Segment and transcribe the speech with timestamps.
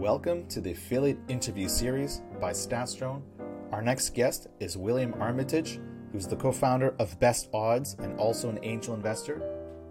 [0.00, 3.20] Welcome to the affiliate interview series by StatsDrone.
[3.70, 5.78] Our next guest is William Armitage,
[6.10, 9.42] who's the co founder of Best Odds and also an angel investor.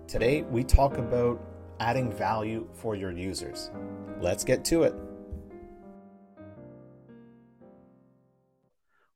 [0.08, 1.40] Today, we talk about
[1.80, 3.70] adding value for your users.
[4.20, 4.96] Let's get to it.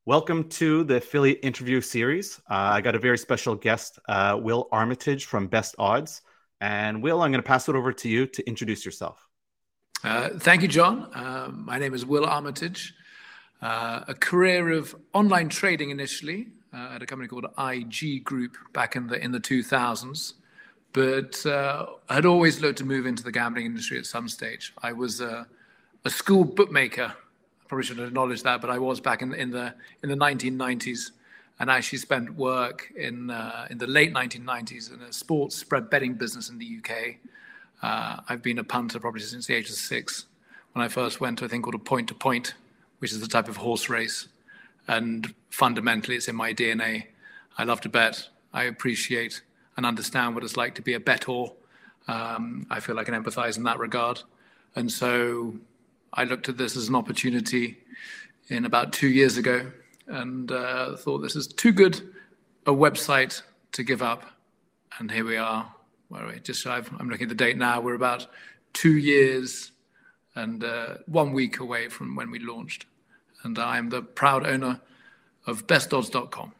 [0.05, 2.39] Welcome to the affiliate interview series.
[2.48, 6.21] Uh, I got a very special guest, uh, Will Armitage from Best Odds.
[6.62, 9.28] And Will, I'm going to pass it over to you to introduce yourself.
[10.04, 11.07] Uh, thank you, John.
[11.13, 12.93] Uh, my name is Will Armitage.
[13.61, 18.97] Uh, a career of online trading initially uh, at a company called IG Group back
[18.97, 20.33] in the in the 2000s,
[20.92, 24.73] but uh, I had always looked to move into the gambling industry at some stage.
[24.83, 25.47] I was a
[26.07, 27.14] school bookmaker.
[27.15, 29.73] I probably should have acknowledged that, but I was back in, in the
[30.04, 31.11] in the 1990s,
[31.61, 33.30] and actually spent work in
[33.70, 37.20] in the late 1990s in a sports spread betting business in the UK.
[37.83, 40.25] Uh, I've been a punter probably since the age of six.
[40.72, 42.56] When I first went to a thing called a point to point,
[43.00, 44.30] which is a type of horse race.
[44.88, 47.08] And fundamentally, it's in my DNA.
[47.58, 48.30] I love to bet.
[48.54, 49.42] I appreciate
[49.76, 51.48] and understand what it's like to be a bettor.
[52.08, 54.22] Um, I feel like I can empathize in that regard.
[54.78, 55.54] And so
[56.14, 57.78] I looked at this as an opportunity
[58.48, 59.70] in about two years ago
[60.08, 62.02] and uh, thought this is too good
[62.66, 63.42] a website
[63.73, 64.23] to give up.
[65.00, 65.70] And here we are
[66.14, 67.81] where we just so i am looking at the date now.
[67.81, 68.28] We're about
[68.72, 69.72] two years
[70.36, 72.86] and uh, one week away from when we launched,
[73.44, 74.80] and I am the proud owner
[75.45, 76.53] of BestOdds.com.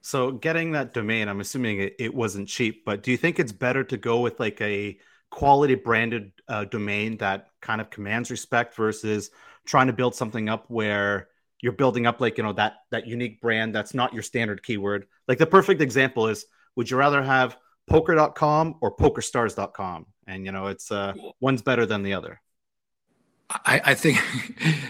[0.00, 3.52] So, getting that domain, I'm assuming it, it, wasn't cheap, but do you think it's
[3.52, 4.98] better to go with like a
[5.30, 9.30] quality branded uh, domain that kind of commands respect versus
[9.64, 11.28] trying to build something up where
[11.60, 15.06] you're building up like you know that that unique brand that's not your standard keyword?
[15.28, 17.56] Like the perfect example is, would you rather have
[17.88, 22.40] poker.com or pokerstars.com and you know it's uh one's better than the other.
[23.50, 24.18] I, I think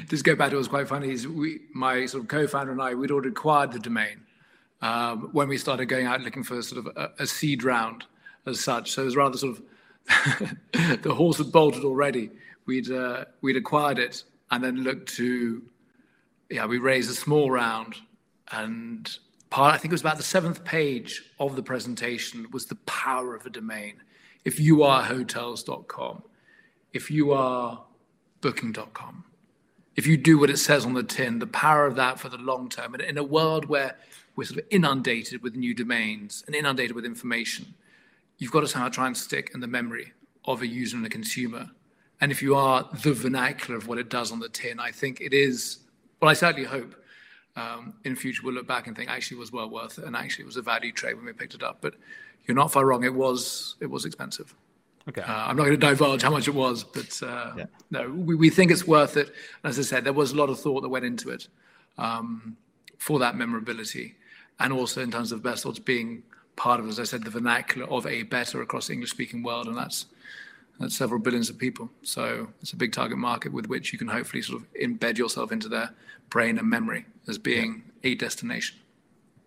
[0.09, 1.11] just go back to what was quite funny.
[1.11, 4.21] Is we my sort of co-founder and I we'd already acquired the domain
[4.81, 8.05] um, when we started going out looking for sort of a, a seed round
[8.47, 8.93] as such.
[8.93, 9.63] So it was rather sort of
[11.03, 12.31] the horse had bolted already.
[12.67, 15.63] We'd uh, we'd acquired it and then looked to
[16.51, 17.97] yeah we raised a small round
[18.53, 19.19] and
[19.53, 23.37] part, I think it was about the seventh page of the presentation, was the power
[23.37, 24.03] of a domain.
[24.47, 26.23] If you are hotels.com,
[26.95, 27.85] if you are
[28.41, 29.25] booking.com,
[29.95, 32.39] if you do what it says on the tin, the power of that for the
[32.39, 33.99] long term, and in a world where
[34.37, 37.75] we're sort of inundated with new domains and inundated with information,
[38.39, 40.15] you've got to somehow try and stick in the memory
[40.47, 41.69] of a user and a consumer.
[42.23, 45.21] And if you are the vernacular of what it does on the tin, I think
[45.21, 45.81] it is,
[46.21, 46.97] well, I certainly hope
[47.57, 50.17] um, in future we'll look back and think actually it was well worth it and
[50.17, 51.79] actually it was a value trade when we picked it up.
[51.81, 51.95] But
[52.47, 53.05] you're not far wrong.
[53.05, 54.55] It was it was expensive.
[55.09, 55.23] Okay.
[55.23, 57.65] Uh, I'm not going to divulge how much it was, but uh, yeah.
[57.91, 59.29] no, we, we think it's worth it.
[59.63, 61.49] And as I said, there was a lot of thought that went into it
[61.99, 62.57] um,
[62.99, 64.15] for that memorability,
[64.61, 66.23] and also in terms of best odds being
[66.55, 69.77] part of, as I said, the vernacular of a better across the English-speaking world, and
[69.77, 70.07] that's
[70.79, 71.91] that's several billions of people.
[72.03, 75.53] So it's a big target market with which you can hopefully sort of embed yourself
[75.53, 75.95] into their
[76.31, 78.13] brain and memory as being yeah.
[78.13, 78.79] a destination.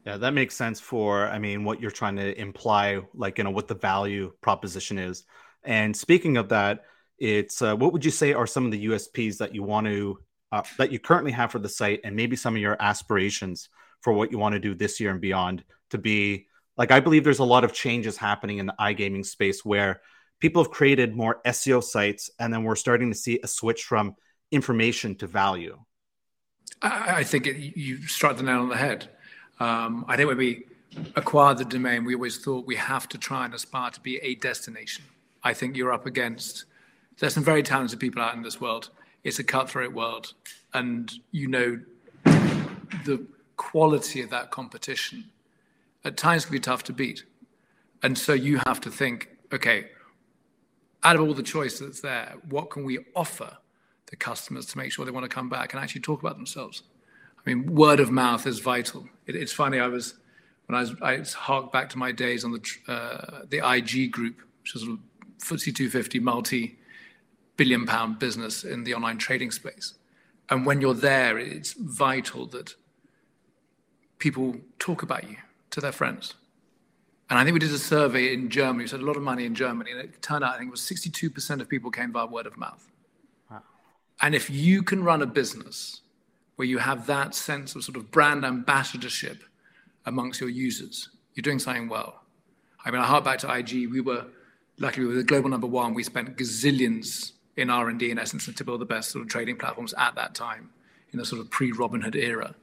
[0.06, 3.50] Yeah, that makes sense for, I mean, what you're trying to imply, like, you know,
[3.50, 5.24] what the value proposition is.
[5.64, 6.84] And speaking of that,
[7.18, 10.20] it's uh, what would you say are some of the USPs that you want to,
[10.52, 13.70] uh, that you currently have for the site and maybe some of your aspirations
[14.02, 16.46] for what you want to do this year and beyond to be
[16.78, 20.02] like, I believe there's a lot of changes happening in the iGaming space where
[20.40, 24.16] people have created more SEO sites and then we're starting to see a switch from
[24.52, 25.80] information to value.
[26.82, 29.10] I, I think it, you struck the nail on the head.
[29.60, 30.66] Um, I think when we
[31.16, 34.36] acquired the domain, we always thought we have to try and aspire to be a
[34.36, 35.04] destination.
[35.44, 36.66] I think you're up against,
[37.20, 38.90] there's some very talented people out in this world.
[39.24, 40.34] It's a cutthroat world.
[40.74, 41.80] And you know
[43.06, 43.26] the
[43.56, 45.26] quality of that competition
[46.04, 47.24] at times can be tough to beat.
[48.04, 49.88] And so you have to think, okay,
[51.04, 53.58] out of all the choice that's there, what can we offer
[54.08, 56.84] the customers to make sure they want to come back and actually talk about themselves.
[57.38, 59.08] I mean, word of mouth is vital.
[59.26, 59.80] It, it's funny.
[59.80, 60.16] I was
[60.68, 64.42] when I was I hark back to my days on the uh, the IG group,
[64.62, 64.98] which was a
[65.40, 66.78] FTSE 250 multi
[67.58, 69.94] billion pound business in the online trading space.
[70.50, 72.76] And when you're there, it's vital that
[74.20, 75.38] people talk about you
[75.72, 76.36] to their friends.
[77.30, 78.84] And I think we did a survey in Germany.
[78.84, 80.72] We said a lot of money in Germany, and it turned out I think it
[80.72, 82.92] was 62% of people came via word of mouth.
[84.22, 86.02] And if you can run a business
[86.56, 89.44] where you have that sense of sort of brand ambassadorship
[90.06, 92.22] amongst your users, you're doing something well.
[92.86, 93.92] I mean, I hark back to IG.
[93.92, 94.26] We were,
[94.78, 95.94] luckily, we were the global number one.
[95.94, 99.94] We spent gazillions in R&D in essence to build the best sort of trading platforms
[99.98, 100.70] at that time
[101.12, 102.56] in the sort of pre-Robinhood era.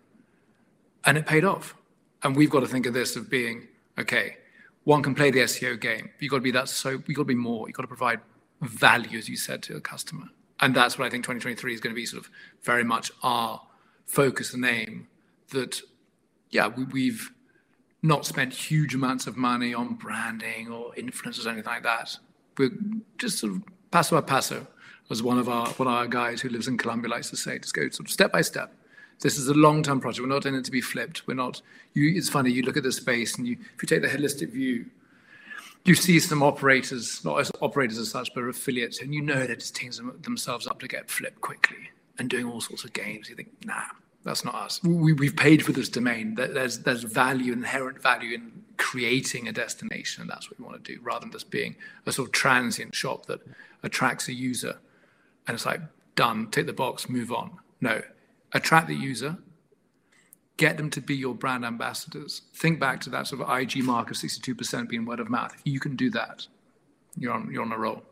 [1.05, 1.75] And it paid off.
[2.23, 3.67] And we've got to think of this of being,
[3.99, 4.37] okay,
[4.84, 6.11] one can play the SEO game.
[6.19, 7.69] You've got to be that so you've got to be more.
[7.69, 8.20] You've got to provide
[8.61, 10.26] value, as you said, to the customer.
[10.61, 12.31] And that's what I think 2023 is going to be sort of
[12.62, 13.61] very much our
[14.06, 15.08] focus and aim
[15.50, 15.81] that,
[16.50, 17.32] yeah, we, we've
[18.02, 22.17] not spent huge amounts of money on branding or influencers or anything like that.
[22.58, 22.70] We're
[23.19, 24.67] just sort of paso a paso,
[25.11, 27.58] as one of our one of our guys who lives in Colombia likes to say,
[27.58, 28.75] just go sort of step by step.
[29.20, 30.26] This is a long-term project.
[30.26, 31.26] We're not in it to be flipped.
[31.26, 31.62] We're not.
[31.94, 32.50] You, it's funny.
[32.50, 34.87] You look at the space, and you, if you take the holistic view,
[35.85, 39.56] you see some operators, not as operators as such, but affiliates, and you know they're
[39.56, 39.93] just teeing
[40.23, 43.29] themselves up to get flipped quickly and doing all sorts of games.
[43.29, 43.82] You think, nah,
[44.25, 44.82] that's not us.
[44.82, 46.35] We, we've paid for this domain.
[46.35, 50.94] There's, there's value, inherent value in creating a destination, and that's what we want to
[50.94, 51.76] do, rather than just being
[52.06, 53.41] a sort of transient shop that
[53.82, 54.79] attracts a user
[55.47, 55.81] and it's like,
[56.15, 57.58] done, tick the box, move on.
[57.81, 58.03] No,
[58.55, 59.37] attract the user,
[60.57, 62.43] get them to be your brand ambassadors.
[62.55, 65.55] Think back to that sort of IG mark of 62% being word of mouth.
[65.65, 66.47] You can do that,
[67.17, 68.03] you're on, you're on a roll.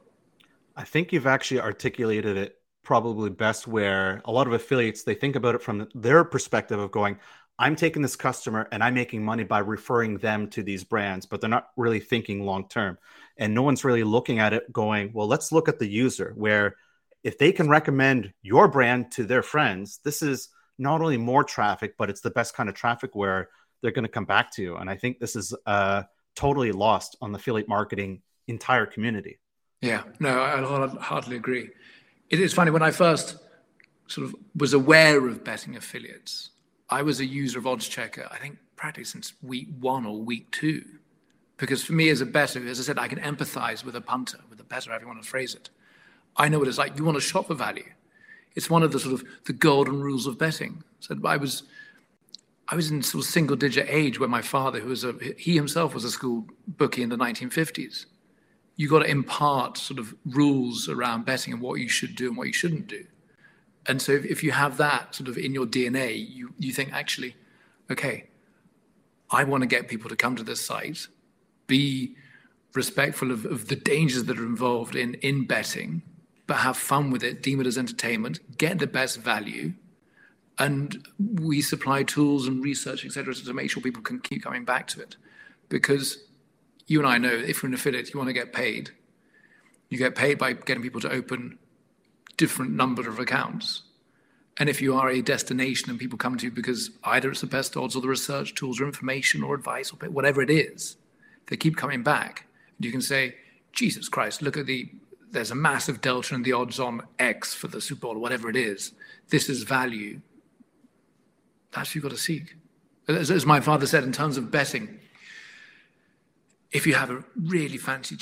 [0.76, 5.36] I think you've actually articulated it probably best where a lot of affiliates they think
[5.36, 7.18] about it from their perspective of going
[7.58, 11.40] i'm taking this customer and i'm making money by referring them to these brands but
[11.40, 12.96] they're not really thinking long term
[13.36, 16.74] and no one's really looking at it going well let's look at the user where
[17.22, 21.94] if they can recommend your brand to their friends this is not only more traffic
[21.98, 23.48] but it's the best kind of traffic where
[23.82, 26.02] they're going to come back to you and i think this is uh,
[26.34, 29.38] totally lost on the affiliate marketing entire community
[29.80, 31.70] yeah no i hardly agree
[32.30, 33.36] it is funny when I first
[34.06, 36.50] sort of was aware of betting affiliates.
[36.88, 38.32] I was a user of Oddschecker.
[38.32, 40.84] I think practically since week one or week two,
[41.56, 44.38] because for me as a bettor, as I said, I can empathize with a punter,
[44.48, 45.70] with a bettor, however you want to phrase it.
[46.36, 46.98] I know what it's like.
[46.98, 47.84] You want to shop for value.
[48.54, 50.82] It's one of the sort of the golden rules of betting.
[51.00, 51.62] So I was,
[52.68, 55.54] I was in sort of single digit age where my father, who was a, he
[55.54, 58.06] himself was a school bookie in the 1950s
[58.80, 62.36] you've got to impart sort of rules around betting and what you should do and
[62.38, 63.04] what you shouldn't do.
[63.84, 66.90] And so if, if you have that sort of in your DNA, you, you think,
[66.94, 67.36] actually,
[67.90, 68.30] okay,
[69.30, 71.08] I want to get people to come to this site,
[71.66, 72.16] be
[72.72, 76.00] respectful of, of the dangers that are involved in, in betting,
[76.50, 79.72] but have fun with it, deem it as entertainment, get the best value,
[80.58, 81.06] and
[81.36, 85.00] we supply tools and research, etc., to make sure people can keep coming back to
[85.00, 85.14] it.
[85.68, 86.24] Because
[86.88, 88.90] you and I know if you're an affiliate, you want to get paid.
[89.90, 91.56] You get paid by getting people to open
[92.36, 93.82] different number of accounts.
[94.56, 97.46] And if you are a destination and people come to you because either it's the
[97.46, 100.96] best odds or the research tools or information or advice or whatever it is,
[101.46, 102.46] they keep coming back.
[102.76, 103.36] And you can say,
[103.72, 104.90] Jesus Christ, look at the,
[105.30, 108.56] there's a massive delta in the odds on X for the Super Bowl whatever it
[108.56, 108.92] is.
[109.28, 110.20] This is value.
[111.72, 112.56] That's what you've got to seek.
[113.08, 114.98] As, as my father said, in terms of betting,
[116.72, 118.16] if you have a really fancy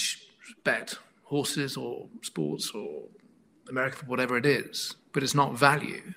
[0.64, 0.94] bet,
[1.25, 3.02] horses or sports or
[3.69, 6.14] America, whatever it is, but it's not value,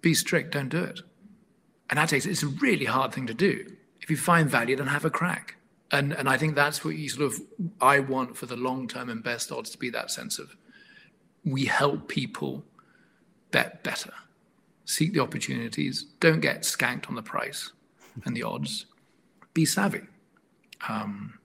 [0.00, 1.00] be strict, don't do it.
[1.90, 3.76] And that takes, it's a really hard thing to do.
[4.00, 5.56] If you find value, then have a crack.
[5.90, 7.40] And, and I think that's what you sort of,
[7.80, 10.56] I want for the long term and best odds to be that sense of
[11.44, 12.64] we help people
[13.50, 14.12] bet better,
[14.84, 17.72] seek the opportunities, don't get skanked on the price
[18.24, 18.86] and the odds,
[19.52, 20.02] be savvy.
[20.88, 21.38] Um,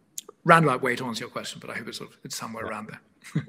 [0.44, 2.90] roundabout way to answer your question, but I hope it's, sort of, it's somewhere around
[2.90, 3.46] there.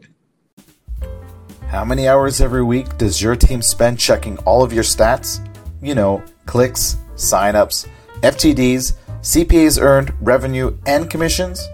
[1.68, 5.38] How many hours every week does your team spend checking all of your stats?
[5.80, 7.86] You know, clicks, signups,
[8.22, 11.68] FTDs, CPAs earned, revenue, and commissions?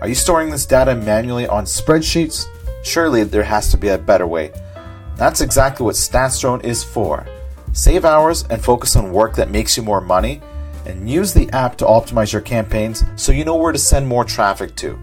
[0.00, 2.46] Are you storing this data manually on spreadsheets?
[2.84, 4.52] Surely there has to be a better way.
[5.16, 7.26] That's exactly what StatsDrone is for.
[7.72, 10.40] Save hours and focus on work that makes you more money
[10.84, 14.24] and use the app to optimize your campaigns so you know where to send more
[14.24, 14.96] traffic to.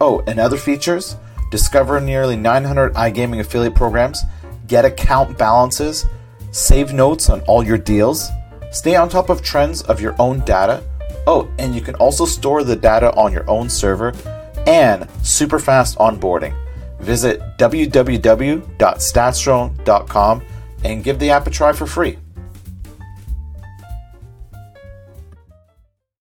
[0.00, 1.16] Oh, and other features?
[1.52, 4.22] Discover nearly 900 iGaming affiliate programs,
[4.66, 6.04] get account balances,
[6.50, 8.28] save notes on all your deals,
[8.72, 10.82] stay on top of trends of your own data.
[11.26, 14.12] Oh, and you can also store the data on your own server
[14.66, 16.54] and super fast onboarding.
[17.00, 20.42] Visit www.statsdrone.com
[20.84, 22.18] and give the app a try for free.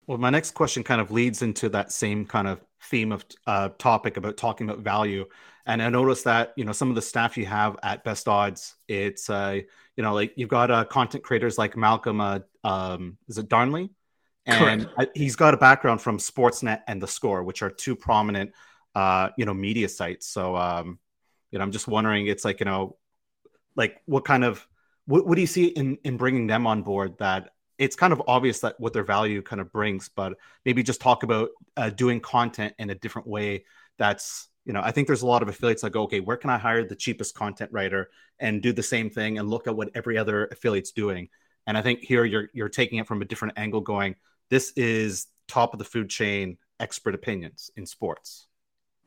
[0.07, 3.69] Well, my next question kind of leads into that same kind of theme of uh,
[3.77, 5.25] topic about talking about value.
[5.65, 8.75] And I noticed that you know some of the staff you have at Best Odds,
[8.87, 9.59] it's uh,
[9.95, 13.91] you know like you've got uh, content creators like Malcolm, uh, um, is it Darnley?
[14.45, 15.15] And Correct.
[15.15, 18.51] he's got a background from Sportsnet and The Score, which are two prominent
[18.95, 20.27] uh, you know media sites.
[20.27, 20.99] So um,
[21.51, 22.27] You know, I'm just wondering.
[22.27, 22.97] It's like you know,
[23.75, 24.65] like what kind of
[25.05, 28.21] what, what do you see in in bringing them on board that it's kind of
[28.27, 30.33] obvious that what their value kind of brings, but
[30.65, 33.65] maybe just talk about uh, doing content in a different way.
[33.97, 36.51] That's you know, I think there's a lot of affiliates that go, okay, where can
[36.51, 39.89] I hire the cheapest content writer and do the same thing and look at what
[39.95, 41.29] every other affiliate's doing.
[41.67, 44.15] And I think here you're you're taking it from a different angle, going,
[44.51, 48.47] this is top of the food chain expert opinions in sports.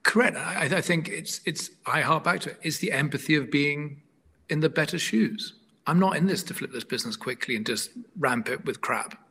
[0.03, 0.37] Correct.
[0.37, 2.59] I, I think it's it's I harp back to it.
[2.63, 4.03] It's the empathy of being
[4.49, 5.55] in the better shoes.
[5.87, 9.23] I'm not in this to flip this business quickly and just ramp it with crap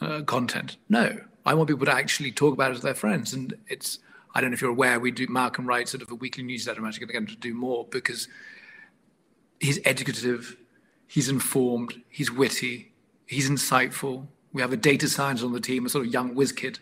[0.00, 0.76] uh, content.
[0.88, 3.32] No, I want people to actually talk about it to their friends.
[3.32, 3.98] And it's,
[4.34, 6.80] I don't know if you're aware, we do, Malcolm writes sort of a weekly newsletter.
[6.80, 8.28] I'm actually going to do more because
[9.60, 10.56] he's educative,
[11.06, 12.92] he's informed, he's witty,
[13.26, 14.26] he's insightful.
[14.52, 16.78] We have a data scientist on the team, a sort of young whiz kid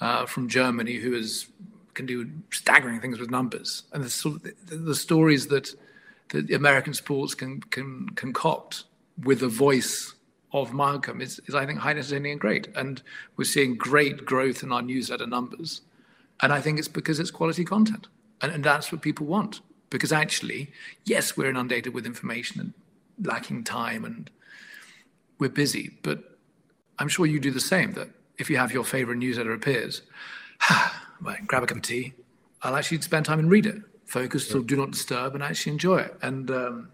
[0.00, 1.48] uh, from Germany who is,
[1.94, 3.84] can do staggering things with numbers.
[3.92, 5.74] And the, the stories that
[6.30, 8.84] that American sports can can concoct
[9.24, 10.14] with the voice
[10.52, 12.68] of Malcolm is, is I think highly entertaining and great.
[12.74, 13.02] And
[13.36, 15.82] we're seeing great growth in our newsletter numbers.
[16.40, 18.06] And I think it's because it's quality content.
[18.40, 19.60] And, and that's what people want.
[19.90, 20.70] Because actually,
[21.04, 24.30] yes, we're inundated with information and lacking time and
[25.38, 25.98] we're busy.
[26.02, 26.37] But
[26.98, 30.02] I'm sure you do the same, that if you have your favorite newsletter appears,
[31.22, 32.14] well, grab a cup of tea,
[32.62, 35.98] I'll actually spend time and read it focus, so do not disturb, and actually enjoy
[35.98, 36.16] it.
[36.22, 36.88] And um,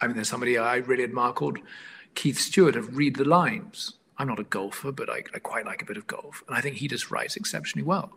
[0.00, 1.58] I mean, there's somebody I really admire called
[2.14, 3.94] Keith Stewart of Read the Lines.
[4.18, 6.60] I'm not a golfer, but I, I quite like a bit of golf, and I
[6.60, 8.16] think he just writes exceptionally well.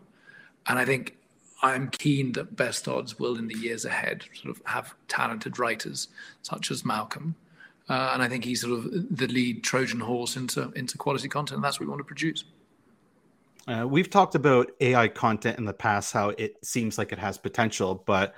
[0.67, 1.17] And I think
[1.61, 6.09] I'm keen that Best Odds will, in the years ahead, sort of have talented writers
[6.41, 7.35] such as Malcolm.
[7.89, 11.57] Uh, and I think he's sort of the lead Trojan horse into into quality content,
[11.57, 12.45] and that's what we want to produce.
[13.67, 17.37] Uh, we've talked about AI content in the past, how it seems like it has
[17.37, 18.35] potential, but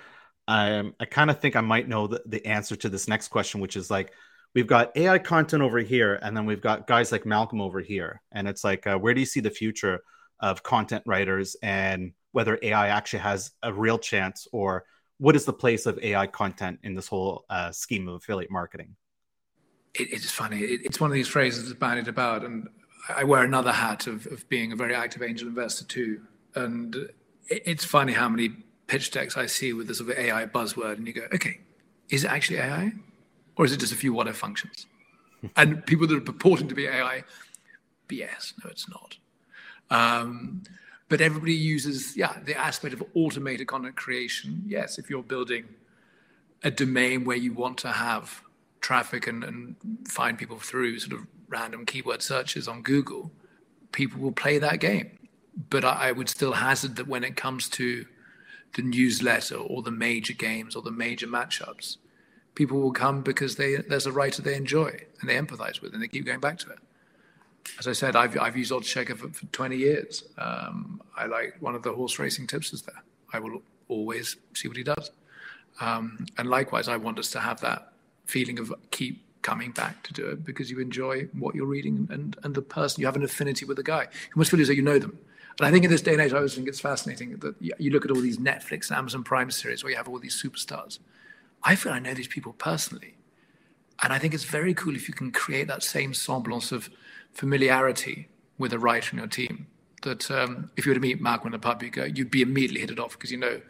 [0.48, 3.60] I, I kind of think I might know the, the answer to this next question,
[3.60, 4.12] which is like,
[4.54, 8.22] we've got AI content over here, and then we've got guys like Malcolm over here.
[8.32, 10.04] And it's like, uh, where do you see the future
[10.40, 14.86] of content writers and whether AI actually has a real chance, or
[15.18, 18.96] what is the place of AI content in this whole uh, scheme of affiliate marketing?
[19.98, 20.60] It, it's funny.
[20.60, 22.68] It, it's one of these phrases that's bandied about, and
[23.16, 26.22] I wear another hat of, of being a very active angel investor too.
[26.56, 27.10] And
[27.48, 28.52] it's funny how many
[28.88, 31.60] pitch decks I see with this sort of AI buzzword, and you go, okay,
[32.10, 32.94] is it actually AI?
[33.58, 34.86] Or is it just a few what if functions?
[35.56, 37.24] and people that are purporting to be AI,
[38.08, 39.18] BS, no, it's not.
[39.90, 40.64] Um,
[41.10, 44.64] but everybody uses, yeah, the aspect of automated content creation.
[44.66, 45.66] Yes, if you're building
[46.64, 48.42] a domain where you want to have
[48.86, 49.76] traffic and, and
[50.08, 53.32] find people through sort of random keyword searches on Google,
[53.92, 55.18] people will play that game.
[55.72, 58.06] But I, I would still hazard that when it comes to
[58.76, 61.98] the newsletter or the major games or the major matchups,
[62.54, 66.04] people will come because they, there's a writer they enjoy and they empathize with and
[66.04, 66.78] they keep going back to it.
[67.80, 70.26] As I said, I've, I've used Oddschecker for, for 20 years.
[70.38, 73.02] Um, I like one of the horse racing tipsters there.
[73.34, 75.10] I will always see what he does.
[75.82, 77.95] Um, and likewise, I want us to have that
[78.26, 82.36] feeling of keep coming back to do it because you enjoy what you're reading and,
[82.44, 84.02] and the person, you have an affinity with the guy.
[84.02, 85.18] You must feel as though you know them.
[85.60, 87.92] And I think in this day and age, I always think it's fascinating that you
[87.92, 91.00] look at all these Netflix, Amazon Prime series where you have all these superstars.
[91.64, 93.16] I feel I know these people personally.
[94.04, 96.90] And I think it's very cool if you can create that same semblance of
[97.32, 98.28] familiarity
[98.58, 99.68] with a writer in your team.
[100.02, 102.82] That um, if you were to meet Malcolm in the pub, you you'd be immediately
[102.82, 103.62] hit it off because you know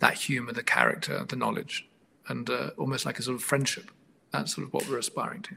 [0.00, 1.88] that humor, the character, the knowledge,
[2.32, 3.90] and uh, almost like a sort of friendship
[4.32, 5.54] that's sort of what we're aspiring to.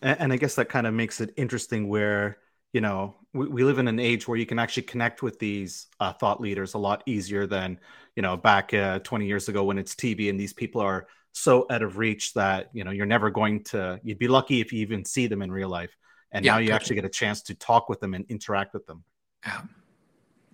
[0.00, 2.38] And, and I guess that kind of makes it interesting where,
[2.72, 5.88] you know, we, we live in an age where you can actually connect with these
[6.00, 7.78] uh, thought leaders a lot easier than,
[8.14, 11.66] you know, back uh, 20 years ago when it's TV and these people are so
[11.68, 14.80] out of reach that, you know, you're never going to, you'd be lucky if you
[14.80, 15.94] even see them in real life.
[16.32, 18.86] And yeah, now you actually get a chance to talk with them and interact with
[18.86, 19.04] them.
[19.44, 19.62] Yeah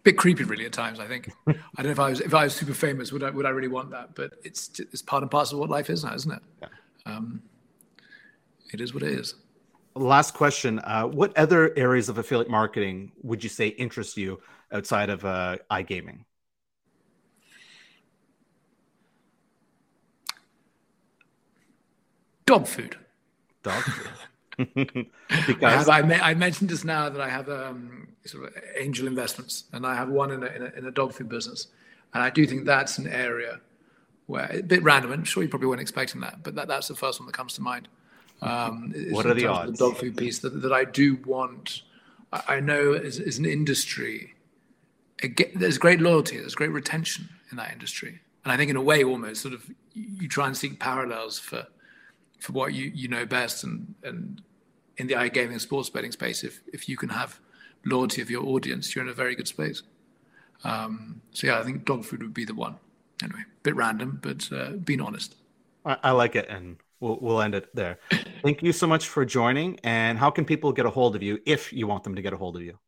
[0.02, 0.98] bit creepy really at times.
[0.98, 3.30] I think I don't know if I was if I was super famous, would I
[3.30, 4.14] would I really want that?
[4.14, 6.42] But it's it's part and parcel of what life is now, isn't it?
[6.60, 6.68] Yeah
[7.06, 7.42] um,
[8.72, 9.34] it is what it is.
[9.94, 14.40] Last question: uh, What other areas of affiliate marketing would you say interest you
[14.72, 16.24] outside of uh, iGaming?
[22.46, 22.96] Dog food.
[23.62, 24.10] Dog food.
[25.46, 29.06] because I, have, I, I, mentioned just now that I have um, sort of angel
[29.06, 31.68] investments, and I have one in a, in a, in a dog food business,
[32.12, 33.60] and I do think that's an area
[34.26, 35.12] where a bit random.
[35.12, 37.54] I'm sure you probably weren't expecting that, but that, that's the first one that comes
[37.54, 37.88] to mind.
[38.42, 39.78] Um, what are the odds?
[39.78, 41.82] The dog food piece that, that I do want.
[42.32, 44.34] I, I know as, as, an industry,
[45.34, 48.20] get, there's great loyalty, there's great retention in that industry.
[48.44, 51.66] and I think in a way, almost sort of, you try and seek parallels for
[52.42, 54.42] for what you you know best, and and
[54.96, 57.38] in the iGaming and sports betting space, if if you can have
[57.84, 59.82] loyalty of your audience, you're in a very good space.
[60.64, 62.76] Um, so yeah, I think dog food would be the one.
[63.22, 65.36] Anyway, bit random, but uh, being honest.
[65.84, 67.98] I, I like it, and we'll we'll end it there.
[68.42, 69.78] Thank you so much for joining.
[69.84, 72.32] And how can people get a hold of you if you want them to get
[72.32, 72.78] a hold of you?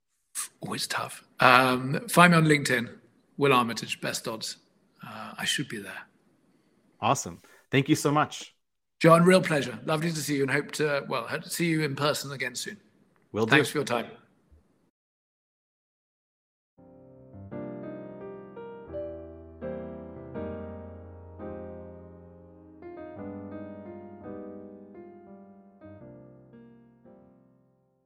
[0.61, 1.23] Always tough.
[1.39, 2.89] Um, find me on LinkedIn,
[3.37, 4.57] Will Armitage, best odds.
[5.07, 6.03] Uh, I should be there.
[7.01, 7.41] Awesome.
[7.71, 8.55] Thank you so much.
[9.05, 9.79] John, real pleasure.
[9.85, 12.55] Lovely to see you and hope to, well, hope to see you in person again
[12.55, 12.79] soon.
[13.33, 13.51] Will do.
[13.51, 13.73] Thanks do.
[13.73, 14.07] for your time.